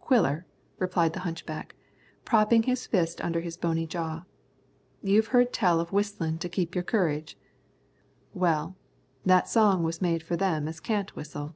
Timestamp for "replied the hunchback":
0.80-1.76